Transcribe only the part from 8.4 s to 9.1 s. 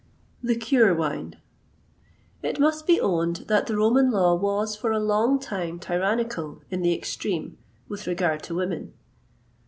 to women.